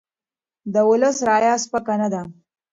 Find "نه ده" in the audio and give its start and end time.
2.01-2.21